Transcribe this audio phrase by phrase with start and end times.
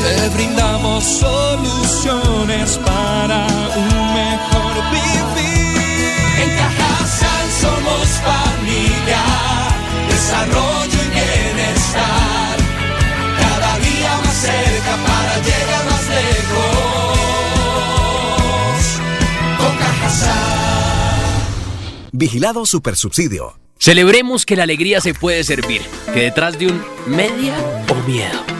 [0.00, 3.46] Te brindamos soluciones para
[3.76, 5.76] un mejor vivir.
[6.42, 9.22] En Cajasal somos familia,
[10.08, 12.56] desarrollo y bienestar.
[13.38, 17.18] Cada día más cerca para llegar más lejos.
[19.58, 20.40] Con Cajasal.
[22.12, 23.58] Vigilado Supersubsidio.
[23.78, 25.82] Celebremos que la alegría se puede servir,
[26.14, 27.54] que detrás de un media
[27.88, 28.59] o miedo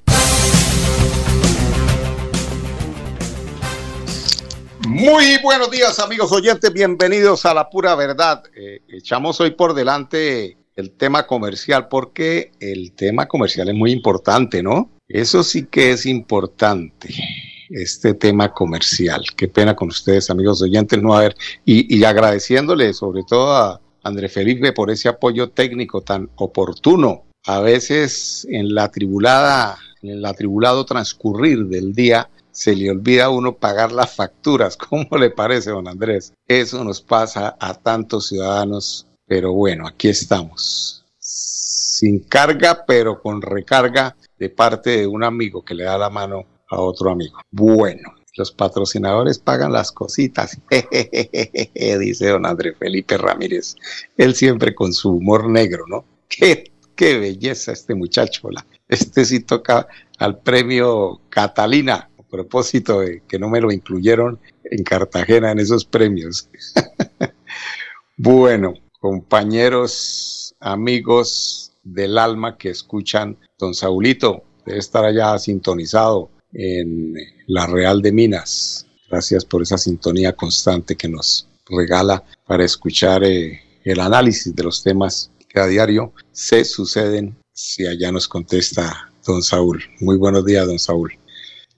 [5.11, 8.43] Muy buenos días amigos oyentes, bienvenidos a la pura verdad.
[8.55, 14.63] Eh, echamos hoy por delante el tema comercial porque el tema comercial es muy importante,
[14.63, 14.89] ¿no?
[15.09, 17.13] Eso sí que es importante,
[17.69, 19.21] este tema comercial.
[19.35, 24.71] Qué pena con ustedes amigos oyentes no haber y, agradeciéndole sobre todo a André Felipe
[24.71, 27.25] por ese apoyo técnico tan oportuno.
[27.47, 33.29] A veces en la tribulada, en el atribulado transcurrir del día, se le olvida a
[33.29, 34.77] uno pagar las facturas.
[34.89, 36.33] ¿Cómo le parece, don Andrés?
[36.47, 41.05] Eso nos pasa a tantos ciudadanos, pero bueno, aquí estamos.
[41.17, 46.45] Sin carga, pero con recarga de parte de un amigo que le da la mano
[46.69, 47.39] a otro amigo.
[47.51, 50.57] Bueno, los patrocinadores pagan las cositas,
[51.99, 53.75] dice don Andrés Felipe Ramírez.
[54.17, 56.05] Él siempre con su humor negro, ¿no?
[56.27, 58.49] Qué, qué belleza este muchacho.
[58.87, 65.51] Este sí toca al premio Catalina propósito de que no me lo incluyeron en Cartagena
[65.51, 66.49] en esos premios.
[68.17, 77.13] bueno, compañeros, amigos del alma que escuchan, don Saulito debe estar allá sintonizado en
[77.47, 78.87] la Real de Minas.
[79.09, 84.81] Gracias por esa sintonía constante que nos regala para escuchar eh, el análisis de los
[84.81, 89.83] temas que a diario se suceden si allá nos contesta don Saúl.
[89.99, 91.20] Muy buenos días, don Saúl.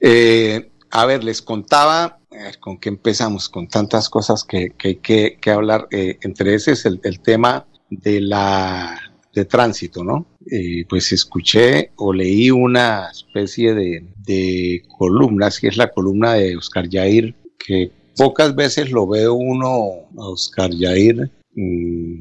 [0.05, 2.19] Eh, a ver, les contaba,
[2.59, 5.87] con qué empezamos, con tantas cosas que, hay que, hablar.
[5.91, 8.99] Eh, entre ese es el, tema de la
[9.33, 10.27] de tránsito, ¿no?
[10.51, 16.57] Eh, pues escuché o leí una especie de, de columnas, que es la columna de
[16.57, 22.19] Oscar Yair, que pocas veces lo veo uno, Oscar Yair, mm,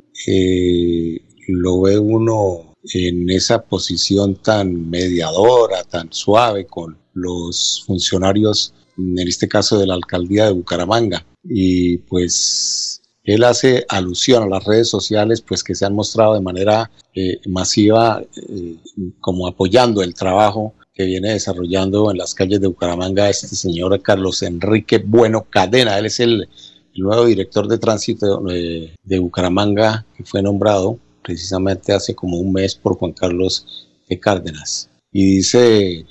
[1.49, 9.49] lo ve uno en esa posición tan mediadora, tan suave con, los funcionarios, en este
[9.49, 11.27] caso de la alcaldía de Bucaramanga.
[11.45, 16.41] Y pues él hace alusión a las redes sociales, pues que se han mostrado de
[16.41, 18.77] manera eh, masiva eh,
[19.21, 24.43] como apoyando el trabajo que viene desarrollando en las calles de Bucaramanga este señor Carlos
[24.43, 25.99] Enrique Bueno Cadena.
[25.99, 26.49] Él es el,
[26.95, 32.75] nuevo director de tránsito eh, de Bucaramanga que fue nombrado precisamente hace como un mes
[32.75, 34.89] por Juan Carlos de Cárdenas.
[35.13, 36.05] Y dice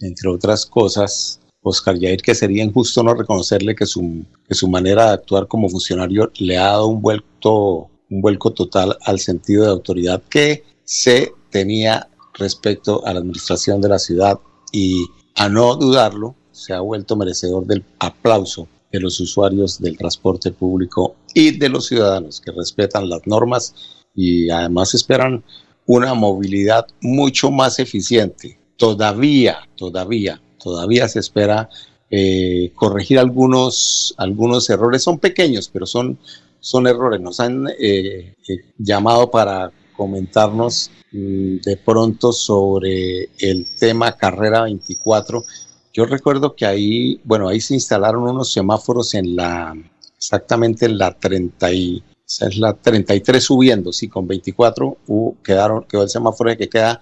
[0.00, 5.06] entre otras cosas, Oscar Yair, que sería injusto no reconocerle que su, que su manera
[5.06, 9.70] de actuar como funcionario le ha dado un vuelto, un vuelco total al sentido de
[9.70, 14.38] autoridad que se tenía respecto a la administración de la ciudad
[14.72, 20.52] y a no dudarlo, se ha vuelto merecedor del aplauso de los usuarios del transporte
[20.52, 23.74] público y de los ciudadanos que respetan las normas
[24.16, 25.44] y además esperan
[25.86, 31.68] una movilidad mucho más eficiente, todavía, todavía, todavía se espera
[32.10, 35.02] eh, corregir algunos, algunos errores.
[35.02, 36.18] Son pequeños, pero son,
[36.60, 37.20] son errores.
[37.20, 45.44] Nos han eh, eh, llamado para comentarnos mm, de pronto sobre el tema Carrera 24.
[45.92, 49.74] Yo recuerdo que ahí, bueno, ahí se instalaron unos semáforos en la,
[50.16, 54.98] exactamente en la 30 y, es la 33 subiendo, sí, con 24
[55.42, 57.00] quedaron, quedó el semáforo que queda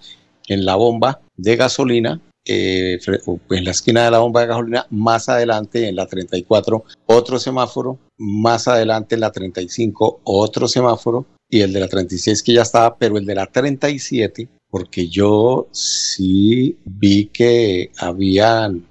[0.49, 2.99] en la bomba de gasolina, eh,
[3.51, 7.99] en la esquina de la bomba de gasolina, más adelante en la 34, otro semáforo
[8.19, 12.97] más adelante en la 35 otro semáforo y el de la 36 que ya estaba,
[12.97, 18.87] pero el de la 37, porque yo sí vi que habían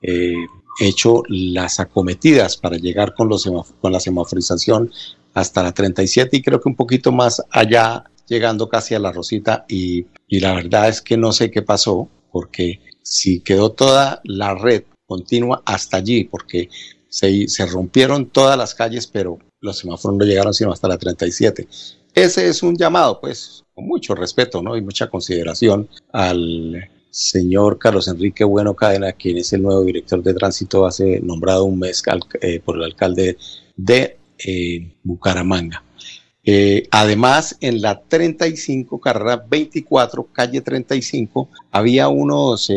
[0.00, 0.34] eh,
[0.80, 3.48] hecho las acometidas para llegar con, los
[3.80, 4.90] con la semaforización
[5.34, 9.64] hasta la 37 y creo que un poquito más allá, llegando casi a la Rosita
[9.68, 14.54] y, y la verdad es que no sé qué pasó, porque si quedó toda la
[14.54, 16.70] red continua hasta allí, porque
[17.08, 21.68] se, se rompieron todas las calles, pero los semáforos no llegaron sino hasta la 37.
[22.14, 24.76] Ese es un llamado, pues, con mucho respeto ¿no?
[24.76, 30.34] y mucha consideración al señor Carlos Enrique Bueno Cadena, quien es el nuevo director de
[30.34, 32.02] tránsito, hace nombrado un mes
[32.40, 33.36] eh, por el alcalde
[33.76, 35.82] de eh, Bucaramanga.
[36.44, 42.68] Eh, además, en la 35, carrera 24, calle 35, había unos,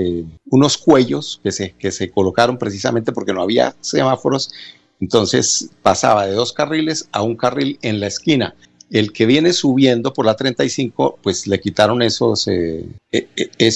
[0.45, 4.51] unos cuellos que se, que se colocaron precisamente porque no había semáforos.
[4.99, 8.55] Entonces pasaba de dos carriles a un carril en la esquina
[8.91, 13.71] el que viene subiendo por la 35, pues le quitaron esos eh, e, e,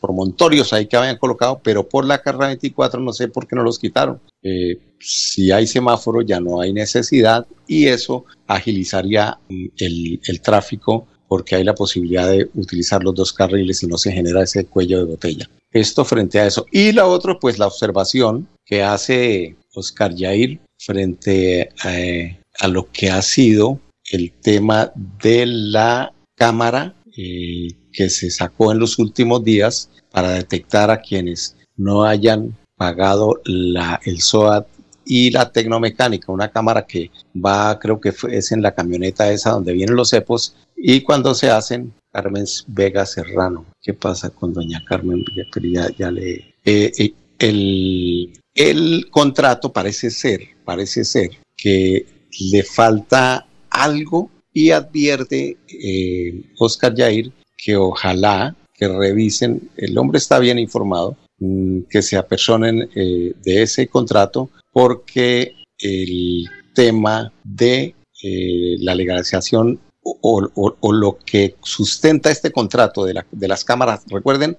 [0.00, 3.62] promontorios ahí que habían colocado, pero por la carrera 24 no sé por qué no
[3.62, 4.20] los quitaron.
[4.42, 11.06] Eh, si hay semáforo ya no hay necesidad y eso agilizaría mm, el, el tráfico
[11.28, 14.98] porque hay la posibilidad de utilizar los dos carriles y no se genera ese cuello
[14.98, 15.50] de botella.
[15.70, 16.64] Esto frente a eso.
[16.72, 22.90] Y la otra, pues la observación que hace Oscar Yair frente a, eh, a lo
[22.90, 23.78] que ha sido
[24.10, 30.90] el tema de la cámara eh, que se sacó en los últimos días para detectar
[30.90, 34.66] a quienes no hayan pagado la, el SOAT
[35.04, 39.72] y la tecnomecánica, una cámara que va, creo que es en la camioneta esa donde
[39.72, 45.24] vienen los cepos, y cuando se hacen, Carmen Vega Serrano, ¿qué pasa con doña Carmen
[45.24, 45.88] Vega?
[45.96, 46.54] Ya, le...
[46.64, 52.06] Eh, eh, el, el contrato parece ser, parece ser que
[52.50, 53.47] le falta
[53.82, 61.16] algo y advierte eh, Oscar Jair que ojalá que revisen, el hombre está bien informado,
[61.40, 69.80] mm, que se apersonen eh, de ese contrato porque el tema de eh, la legalización
[70.02, 74.56] o, lo que sustenta este contrato de, de las cámaras, recuerden,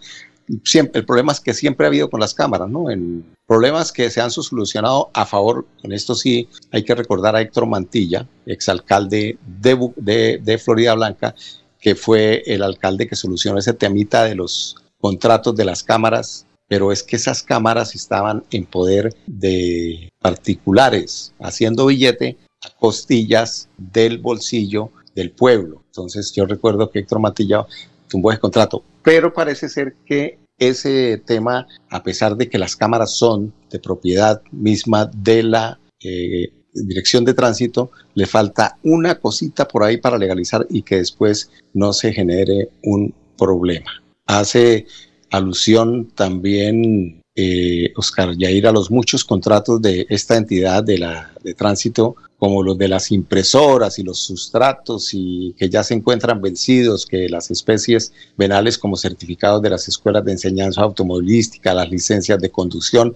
[0.64, 2.90] siempre, el problema es que siempre ha habido con las cámaras, ¿no?
[2.90, 7.42] En problemas que se han solucionado a favor, en esto sí hay que recordar a
[7.42, 11.36] Héctor Mantilla, exalcalde de, de, de Florida Blanca,
[11.80, 16.92] que fue el alcalde que solucionó ese temita de los contratos de las cámaras, pero
[16.92, 24.92] es que esas cámaras estaban en poder de particulares, haciendo billete a costillas del bolsillo
[25.16, 25.84] del pueblo.
[25.88, 27.66] Entonces yo recuerdo que Héctor Mantilla
[28.10, 33.12] tumbó ese contrato, pero parece ser que ese tema, a pesar de que las cámaras
[33.12, 39.84] son de propiedad misma de la eh, dirección de tránsito, le falta una cosita por
[39.84, 44.04] ahí para legalizar y que después no se genere un problema.
[44.26, 44.86] Hace
[45.32, 51.54] alusión también eh, Oscar Yair a los muchos contratos de esta entidad de, la, de
[51.54, 57.06] tránsito como los de las impresoras y los sustratos y que ya se encuentran vencidos,
[57.06, 62.50] que las especies venales como certificados de las escuelas de enseñanza automovilística, las licencias de
[62.50, 63.14] conducción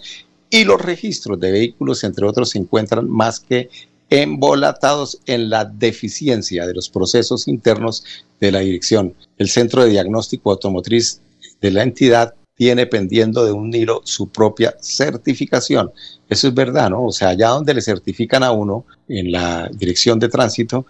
[0.50, 3.70] y los registros de vehículos, entre otros, se encuentran más que
[4.10, 8.04] embolatados en la deficiencia de los procesos internos
[8.42, 9.16] de la dirección.
[9.38, 11.22] El Centro de Diagnóstico Automotriz
[11.62, 15.92] de la entidad tiene pendiendo de un hilo su propia certificación.
[16.30, 17.06] Eso es verdad, ¿no?
[17.06, 20.86] O sea, allá donde le certifican a uno en la dirección de tránsito,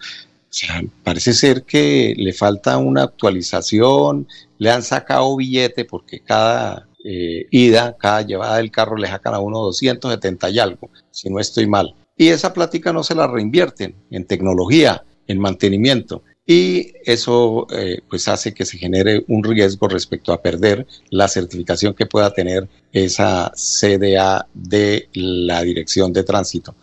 [1.02, 4.28] parece ser que le falta una actualización,
[4.58, 9.40] le han sacado billete porque cada eh, ida, cada llevada del carro le sacan a
[9.40, 11.94] uno 270 y algo, si no estoy mal.
[12.16, 18.28] Y esa plática no se la reinvierten en tecnología, en mantenimiento y eso eh, pues
[18.28, 23.50] hace que se genere un riesgo respecto a perder la certificación que pueda tener esa
[23.54, 26.74] CDA de la Dirección de Tránsito.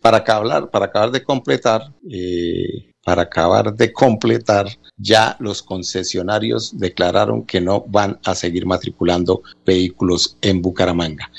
[0.00, 7.44] Para acabar, para acabar de completar, eh, para acabar de completar, ya los concesionarios declararon
[7.44, 11.30] que no van a seguir matriculando vehículos en Bucaramanga.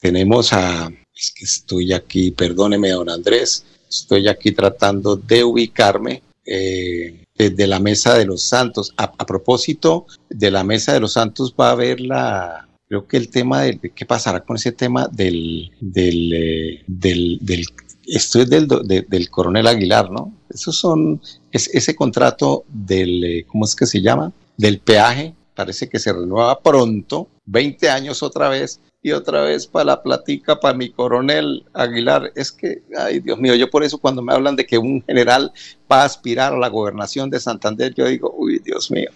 [0.00, 6.22] Tenemos a, es que estoy aquí, perdóneme, don Andrés, estoy aquí tratando de ubicarme.
[6.44, 8.92] Eh, de la Mesa de los Santos.
[8.96, 13.28] A, propósito de la Mesa de los Santos va a haber la, creo que el
[13.30, 17.64] tema de, qué pasará con ese tema del, del, eh, del, del
[18.08, 20.32] esto es del, del coronel Aguilar, ¿no?
[20.48, 21.20] Esos son,
[21.52, 24.32] es, ese contrato del, eh, ¿cómo es que se llama?
[24.56, 29.84] Del peaje, parece que se renueva pronto, 20 años otra vez, y otra vez para
[29.84, 32.32] la platica, para mi coronel Aguilar.
[32.34, 35.52] Es que, ay Dios mío, yo por eso cuando me hablan de que un general
[35.90, 39.10] va a aspirar a la gobernación de Santander, yo digo, uy, Dios mío,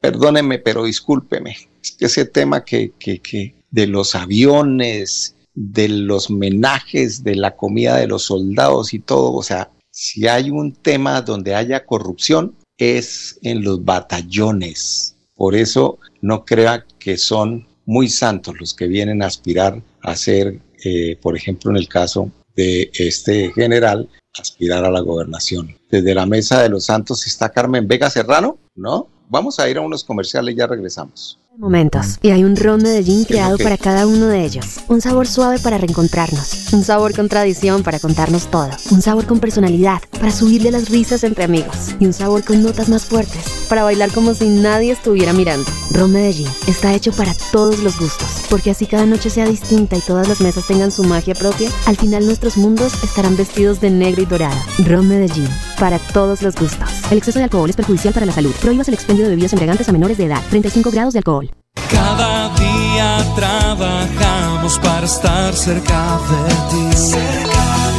[0.00, 1.56] perdóneme, pero discúlpeme.
[1.82, 7.56] Es que ese tema que, que, que de los aviones, de los menajes, de la
[7.56, 12.56] comida de los soldados y todo, o sea, si hay un tema donde haya corrupción,
[12.78, 15.16] es en los batallones.
[15.34, 20.58] Por eso no crea que son muy santos los que vienen a aspirar a ser,
[20.84, 24.08] eh, por ejemplo, en el caso de este general,
[24.38, 25.76] aspirar a la gobernación.
[25.90, 29.08] Desde la mesa de los santos está Carmen Vega Serrano, ¿no?
[29.28, 32.18] Vamos a ir a unos comerciales, y ya regresamos momentos.
[32.22, 34.80] Y hay un ron Medellín creado para cada uno de ellos.
[34.88, 36.72] Un sabor suave para reencontrarnos.
[36.72, 38.70] Un sabor con tradición para contarnos todo.
[38.90, 41.94] Un sabor con personalidad para subirle las risas entre amigos.
[42.00, 45.64] Y un sabor con notas más fuertes para bailar como si nadie estuviera mirando.
[45.92, 48.28] Ron Medellín está hecho para todos los gustos.
[48.50, 51.96] Porque así cada noche sea distinta y todas las mesas tengan su magia propia, al
[51.96, 54.60] final nuestros mundos estarán vestidos de negro y dorado.
[54.86, 55.48] Ron Medellín,
[55.80, 56.86] para todos los gustos.
[57.10, 58.52] El exceso de alcohol es perjudicial para la salud.
[58.60, 60.42] Prohíbas el expendio de bebidas embriagantes a menores de edad.
[60.50, 61.50] 35 grados de alcohol.
[61.90, 67.16] Cada día trabajamos para estar cerca de ti.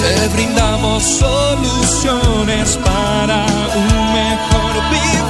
[0.03, 5.22] Te brindamos soluciones para un mejor vivir.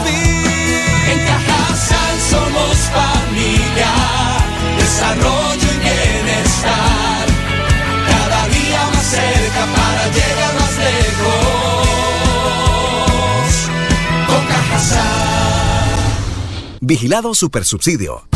[16.85, 18.27] Vigilado Supersubsidio.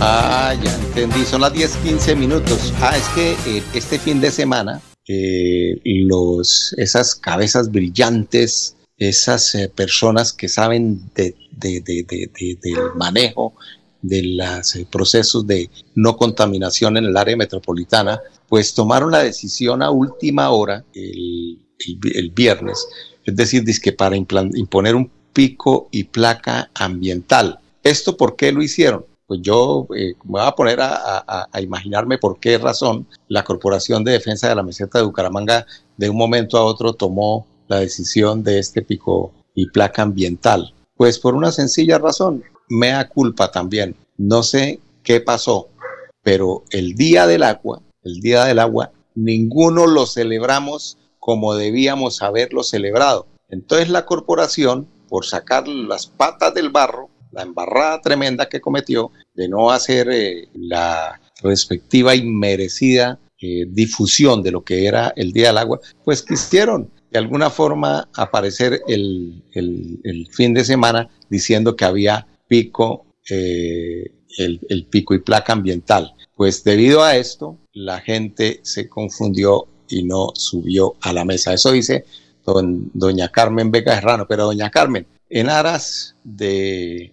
[0.00, 2.72] Ah, ya entendí, son las 10, 15 minutos.
[2.80, 9.68] Ah, es que eh, este fin de semana, eh, los, esas cabezas brillantes, esas eh,
[9.74, 13.54] personas que saben de, de, de, del manejo
[14.00, 19.90] de los procesos de no contaminación en el área metropolitana, pues tomaron la decisión a
[19.90, 22.86] última hora el, el, el viernes,
[23.24, 27.60] es decir, que para imponer un pico y placa ambiental.
[27.84, 29.04] ¿Esto por qué lo hicieron?
[29.28, 34.12] pues yo eh, me voy a poner a, imaginarme por qué razón la Corporación de
[34.12, 35.64] Defensa de la Meseta de Bucaramanga
[35.96, 40.74] de un momento a otro tomó la decisión de este pico y placa ambiental.
[40.96, 43.94] Pues por una sencilla razón, mea culpa también.
[44.16, 45.68] No sé qué pasó,
[46.22, 52.64] pero el Día del Agua, el Día del Agua, ninguno lo celebramos como debíamos haberlo
[52.64, 53.26] celebrado.
[53.50, 59.48] Entonces la corporación, por sacar las patas del barro, la embarrada tremenda que cometió de
[59.48, 65.48] no hacer eh, la respectiva y merecida eh, difusión de lo que era el Día
[65.48, 69.44] del Agua, pues quisieron de alguna forma aparecer el,
[70.32, 76.14] fin de semana diciendo que había pico, eh, el, el pico y placa ambiental.
[76.34, 81.54] Pues debido a esto, la gente se confundió y no subió a la mesa.
[81.54, 82.04] Eso dice
[82.52, 84.26] don, doña Carmen Vega Serrano.
[84.28, 87.12] Pero doña Carmen, en aras de,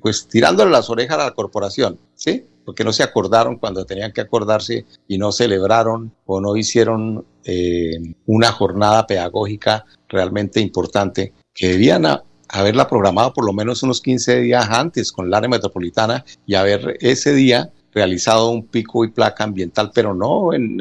[0.00, 2.44] pues tirándole las orejas a la corporación, ¿sí?
[2.64, 7.98] Porque no se acordaron cuando tenían que acordarse y no celebraron o no hicieron eh,
[8.26, 12.06] una jornada pedagógica realmente importante que debían
[12.48, 16.98] haberla programado por lo menos unos 15 días antes con el área metropolitana y haber
[17.00, 20.78] ese día realizado un pico y placa ambiental, pero no en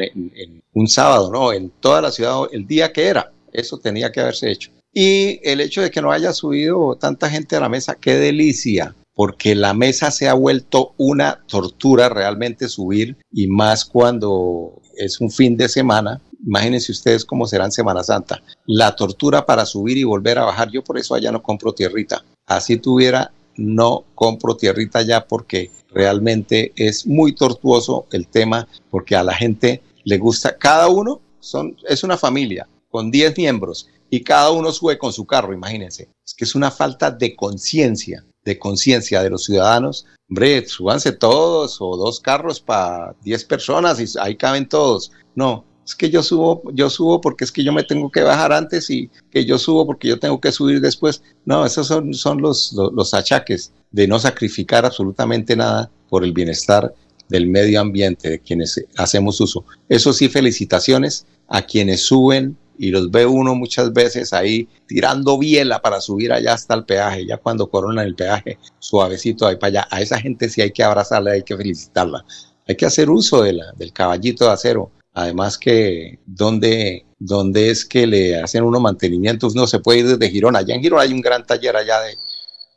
[0.74, 3.32] un sábado, no, en toda la ciudad, el día que era.
[3.52, 4.72] Eso tenía que haberse hecho.
[4.94, 8.94] Y el hecho de que no haya subido tanta gente a la mesa, qué delicia,
[9.16, 15.32] porque la mesa se ha vuelto una tortura realmente subir y más cuando es un
[15.32, 16.22] fin de semana.
[16.46, 18.42] Imagínense ustedes cómo será en Semana Santa.
[18.66, 20.72] La tortura para subir y volver a bajar.
[20.72, 22.24] Yo por eso allá no compro tierrita.
[22.48, 29.24] Así tuviera, no compro tierrita ya porque realmente es muy tortuoso el tema porque a
[29.24, 30.58] la gente le gusta.
[30.58, 35.26] Cada uno son, es una familia con 10 miembros y cada uno sube con su
[35.26, 36.10] carro, imagínense.
[36.26, 40.06] Es que es una falta de conciencia, de conciencia de los ciudadanos.
[40.30, 45.12] Hombre, súbanse todos o dos carros para 10 personas y ahí caben todos.
[45.34, 48.52] No, es que yo subo, yo subo porque es que yo me tengo que bajar
[48.52, 51.24] antes y que yo subo porque yo tengo que subir después.
[51.46, 56.34] No, esos son, son los, los, los achaques de no sacrificar absolutamente nada por el
[56.34, 56.94] bienestar
[57.30, 59.64] del medio ambiente de quienes hacemos uso.
[59.88, 65.84] Eso sí, felicitaciones a quienes suben y los ve uno muchas veces ahí tirando biela
[65.84, 69.88] para subir allá hasta el peaje, ya cuando coronan el peaje, suavecito ahí para allá.
[69.92, 72.26] A esa gente sí hay que abrazarla, hay que felicitarla.
[72.68, 74.90] Hay que hacer uso de la, del caballito de acero.
[75.14, 80.32] Además que donde, donde es que le hacen uno mantenimiento, uno se puede ir desde
[80.32, 80.60] Girona.
[80.60, 82.18] Allá en Girona hay un gran taller allá de,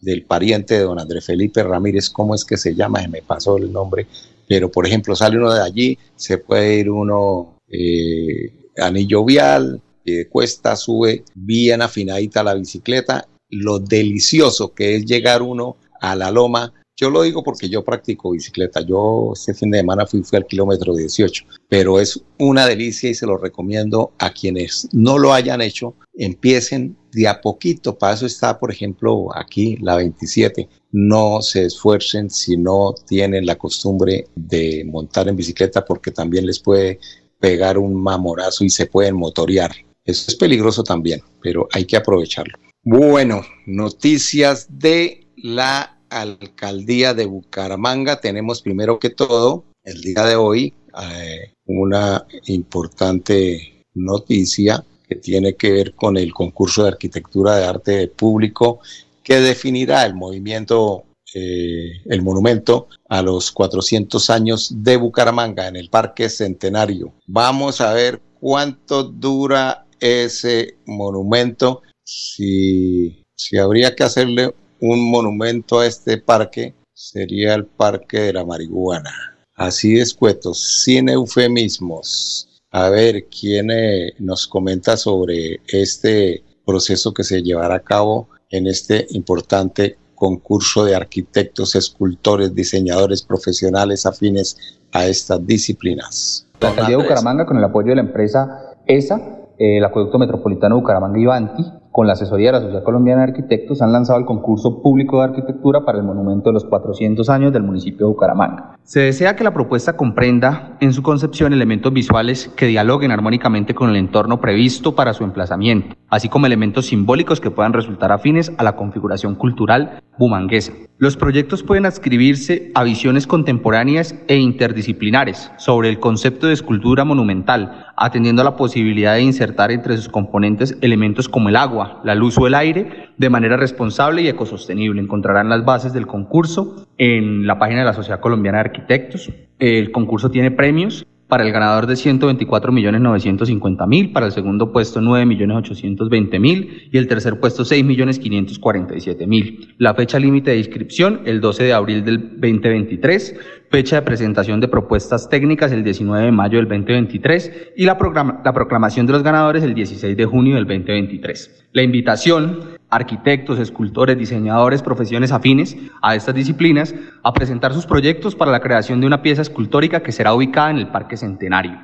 [0.02, 3.00] del pariente de don Andrés Felipe Ramírez, ¿cómo es que se llama?
[3.00, 4.06] Se me pasó el nombre,
[4.46, 10.28] pero por ejemplo sale uno de allí, se puede ir uno eh, anillo vial, de
[10.28, 16.72] cuesta, sube bien afinadita la bicicleta, lo delicioso que es llegar uno a la loma
[16.96, 18.80] yo lo digo porque yo practico bicicleta.
[18.80, 23.14] Yo este fin de semana fui, fui al kilómetro 18, pero es una delicia y
[23.14, 25.96] se lo recomiendo a quienes no lo hayan hecho.
[26.14, 27.98] Empiecen de a poquito.
[27.98, 30.68] Para eso está, por ejemplo, aquí la 27.
[30.92, 36.60] No se esfuercen si no tienen la costumbre de montar en bicicleta porque también les
[36.60, 37.00] puede
[37.40, 39.72] pegar un mamorazo y se pueden motorear.
[40.04, 42.58] Eso es peligroso también, pero hay que aprovecharlo.
[42.82, 50.74] Bueno, noticias de la alcaldía de Bucaramanga tenemos primero que todo el día de hoy
[51.02, 58.08] eh, una importante noticia que tiene que ver con el concurso de arquitectura de arte
[58.08, 58.80] público
[59.22, 65.88] que definirá el movimiento, eh, el monumento a los 400 años de Bucaramanga en el
[65.88, 67.14] Parque Centenario.
[67.26, 75.86] Vamos a ver cuánto dura ese monumento, si, si habría que hacerle un monumento a
[75.86, 79.10] este parque sería el Parque de la Marihuana.
[79.54, 82.60] Así es, Cuetos, sin eufemismos.
[82.70, 88.66] A ver, ¿quién eh, nos comenta sobre este proceso que se llevará a cabo en
[88.66, 94.58] este importante concurso de arquitectos, escultores, diseñadores profesionales afines
[94.92, 96.46] a estas disciplinas?
[96.60, 101.18] La alcaldía de Bucaramanga, con el apoyo de la empresa ESA, el Acueducto Metropolitano Bucaramanga
[101.18, 104.82] y Banti, con la asesoría de la Sociedad Colombiana de Arquitectos, han lanzado el concurso
[104.82, 108.76] público de arquitectura para el monumento de los 400 años del municipio de Bucaramanga.
[108.82, 113.90] Se desea que la propuesta comprenda en su concepción elementos visuales que dialoguen armónicamente con
[113.90, 118.64] el entorno previsto para su emplazamiento, así como elementos simbólicos que puedan resultar afines a
[118.64, 120.72] la configuración cultural bumanguesa.
[120.98, 127.86] Los proyectos pueden adscribirse a visiones contemporáneas e interdisciplinares sobre el concepto de escultura monumental,
[127.96, 132.38] atendiendo a la posibilidad de insertar entre sus componentes elementos como el agua, la luz
[132.38, 135.00] o el aire de manera responsable y ecosostenible.
[135.00, 139.30] Encontrarán las bases del concurso en la página de la Sociedad Colombiana de Arquitectos.
[139.58, 146.98] El concurso tiene premios para el ganador de 124.950.000, para el segundo puesto 9.820.000 y
[146.98, 149.76] el tercer puesto 6.547.000.
[149.78, 154.68] La fecha límite de inscripción el 12 de abril del 2023, fecha de presentación de
[154.68, 157.98] propuestas técnicas el 19 de mayo del 2023 y la,
[158.44, 161.68] la proclamación de los ganadores el 16 de junio del 2023.
[161.72, 162.60] La invitación
[162.94, 169.00] arquitectos, escultores, diseñadores, profesiones afines a estas disciplinas a presentar sus proyectos para la creación
[169.00, 171.78] de una pieza escultórica que será ubicada en el Parque Centenario.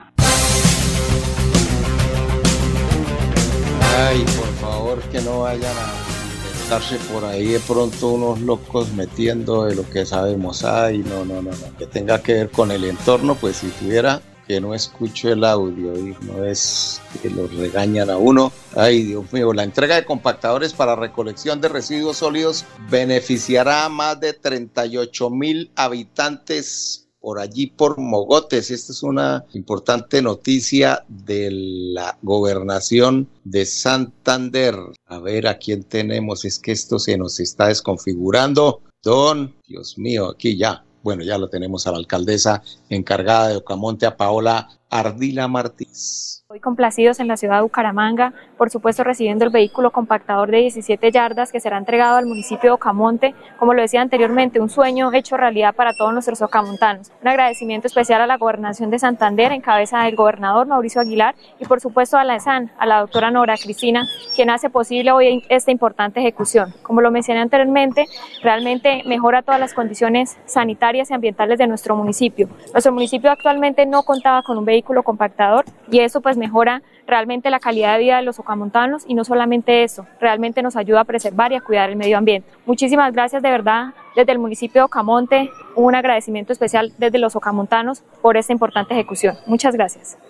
[3.98, 6.10] Ay, por favor, que no vayan a
[6.48, 10.64] inventarse por ahí de pronto unos locos metiendo de lo que sabemos.
[10.64, 11.76] Ay, no, no, no, no.
[11.78, 15.96] Que tenga que ver con el entorno, pues si tuviera que no escucho el audio
[15.96, 18.50] y no es que los regañan a uno.
[18.74, 24.18] Ay, Dios mío, la entrega de compactadores para recolección de residuos sólidos beneficiará a más
[24.18, 28.72] de 38 mil habitantes por allí por Mogotes.
[28.72, 34.74] Esta es una importante noticia de la gobernación de Santander.
[35.06, 36.44] A ver a quién tenemos.
[36.44, 38.82] Es que esto se nos está desconfigurando.
[39.00, 44.06] Don, Dios mío, aquí ya bueno, ya lo tenemos a la alcaldesa encargada de Ocamonte,
[44.06, 46.44] a Paola Ardila Martínez.
[46.48, 51.12] Hoy complacidos en la ciudad de Bucaramanga, por supuesto recibiendo el vehículo compactador de 17
[51.12, 55.36] yardas que será entregado al municipio de Ocamonte, como lo decía anteriormente, un sueño hecho
[55.36, 57.12] realidad para todos nuestros ocamontanos.
[57.22, 61.66] Un agradecimiento especial a la gobernación de Santander en cabeza del gobernador Mauricio Aguilar y
[61.66, 65.70] por supuesto a la ESAN, a la doctora Nora Cristina, quien hace posible hoy esta
[65.70, 66.74] importante ejecución.
[66.82, 68.06] Como lo mencioné anteriormente,
[68.42, 72.48] realmente mejora todas las condiciones sanitarias y ambientales de nuestro municipio.
[72.72, 77.60] Nuestro municipio actualmente no contaba con un vehículo compactador y eso pues mejora realmente la
[77.60, 81.52] calidad de vida de los ocamontanos y no solamente eso, realmente nos ayuda a preservar
[81.52, 82.48] y a cuidar el medio ambiente.
[82.66, 88.02] Muchísimas gracias de verdad desde el municipio de Ocamonte, un agradecimiento especial desde los ocamontanos
[88.22, 89.36] por esta importante ejecución.
[89.46, 90.29] Muchas gracias.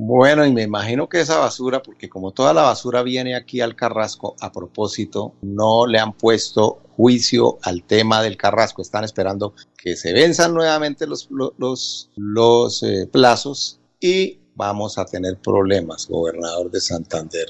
[0.00, 3.74] Bueno, y me imagino que esa basura, porque como toda la basura viene aquí al
[3.74, 8.80] Carrasco, a propósito, no le han puesto juicio al tema del Carrasco.
[8.80, 15.36] Están esperando que se venzan nuevamente los, los, los, eh, plazos y vamos a tener
[15.38, 17.48] problemas, gobernador de Santander.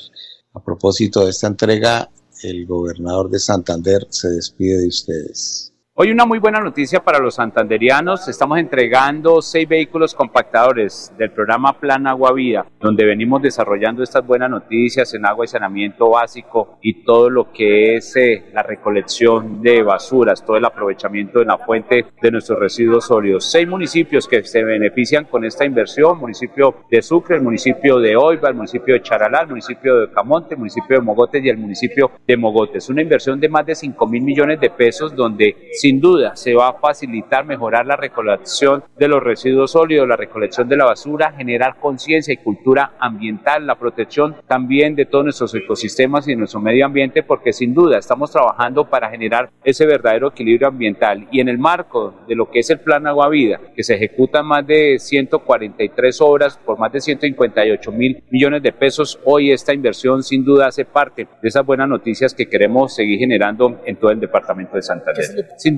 [0.55, 2.11] A propósito de esta entrega,
[2.43, 5.75] el gobernador de Santander se despide de ustedes.
[6.01, 8.29] Hoy una muy buena noticia para los santanderianos.
[8.29, 14.49] Estamos entregando seis vehículos compactadores del programa Plan Agua Vida, donde venimos desarrollando estas buenas
[14.49, 19.83] noticias en agua y saneamiento básico y todo lo que es eh, la recolección de
[19.83, 23.51] basuras, todo el aprovechamiento de la fuente de nuestros residuos sólidos.
[23.51, 28.51] Seis municipios que se benefician con esta inversión, municipio de Sucre, el municipio de Oiva,
[28.51, 32.13] el municipio de Charalá, el municipio de Camonte, el municipio de Mogotes y el municipio
[32.25, 32.89] de Mogotes.
[32.89, 35.57] Una inversión de más de 5 mil millones de pesos donde
[35.89, 40.69] sin duda se va a facilitar mejorar la recolección de los residuos sólidos, la recolección
[40.69, 46.29] de la basura, generar conciencia y cultura ambiental, la protección también de todos nuestros ecosistemas
[46.29, 50.69] y de nuestro medio ambiente, porque sin duda estamos trabajando para generar ese verdadero equilibrio
[50.69, 51.27] ambiental.
[51.31, 54.43] Y en el marco de lo que es el Plan Agua Vida, que se ejecuta
[54.43, 60.23] más de 143 obras por más de 158 mil millones de pesos, hoy esta inversión
[60.23, 64.21] sin duda hace parte de esas buenas noticias que queremos seguir generando en todo el
[64.21, 65.49] departamento de Santander.
[65.57, 65.78] Sin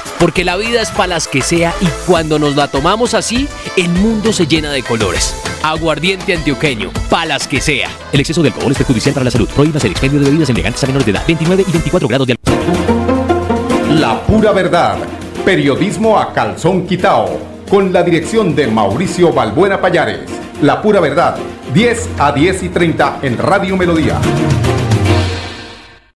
[0.21, 3.89] Porque la vida es para las que sea y cuando nos la tomamos así, el
[3.89, 5.35] mundo se llena de colores.
[5.63, 7.89] Aguardiente antioqueño, palas que sea.
[8.13, 9.49] El exceso de alcohol es perjudicial para la salud.
[9.49, 11.23] Prohíbas el expendio de bebidas embriagantes a menores de edad.
[11.25, 13.99] 29 y 24 grados de alcohol.
[13.99, 14.97] La pura verdad.
[15.43, 17.39] Periodismo a calzón quitao.
[17.67, 20.29] Con la dirección de Mauricio Balbuena Payares.
[20.61, 21.37] La pura verdad.
[21.73, 24.21] 10 a 10 y 30 en Radio Melodía.